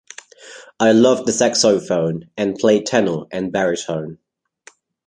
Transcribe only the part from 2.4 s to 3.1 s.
played